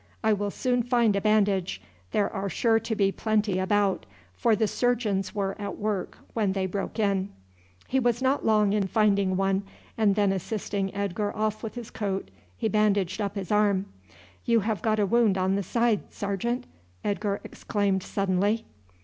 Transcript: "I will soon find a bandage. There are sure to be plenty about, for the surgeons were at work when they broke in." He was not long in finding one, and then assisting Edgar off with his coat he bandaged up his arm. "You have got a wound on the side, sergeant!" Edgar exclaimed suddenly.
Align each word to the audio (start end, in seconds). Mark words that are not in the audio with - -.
"I 0.23 0.33
will 0.33 0.49
soon 0.49 0.81
find 0.81 1.15
a 1.15 1.21
bandage. 1.21 1.79
There 2.11 2.27
are 2.33 2.49
sure 2.49 2.79
to 2.79 2.95
be 2.95 3.11
plenty 3.11 3.59
about, 3.59 4.07
for 4.33 4.55
the 4.55 4.67
surgeons 4.67 5.35
were 5.35 5.55
at 5.61 5.77
work 5.77 6.17
when 6.33 6.53
they 6.53 6.65
broke 6.65 6.97
in." 6.97 7.29
He 7.87 7.99
was 7.99 8.19
not 8.19 8.43
long 8.43 8.73
in 8.73 8.87
finding 8.87 9.37
one, 9.37 9.61
and 9.99 10.15
then 10.15 10.31
assisting 10.31 10.91
Edgar 10.95 11.35
off 11.37 11.61
with 11.61 11.75
his 11.75 11.91
coat 11.91 12.31
he 12.57 12.67
bandaged 12.67 13.21
up 13.21 13.35
his 13.35 13.51
arm. 13.51 13.85
"You 14.43 14.61
have 14.61 14.81
got 14.81 14.97
a 14.97 15.05
wound 15.05 15.37
on 15.37 15.53
the 15.53 15.61
side, 15.61 15.99
sergeant!" 16.11 16.63
Edgar 17.03 17.39
exclaimed 17.43 18.01
suddenly. 18.01 18.65